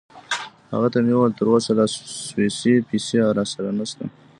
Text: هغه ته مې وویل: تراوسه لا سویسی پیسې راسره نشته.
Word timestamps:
هغه 0.73 0.87
ته 0.93 0.97
مې 1.05 1.13
وویل: 1.15 1.33
تراوسه 1.39 1.71
لا 1.77 1.85
سویسی 2.29 2.73
پیسې 2.89 3.17
راسره 3.37 3.71
نشته. 3.79 4.03